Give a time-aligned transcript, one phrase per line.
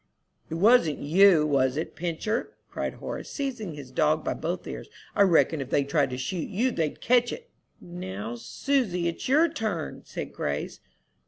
[0.49, 4.89] "It wasn't you, was it, Pincher," cried Horace, seizing his dog by both ears.
[5.15, 9.47] "I reckon if they tried to shoot you they'd catch it." "Now, Susy, it's your
[9.47, 10.79] turn," said Grace.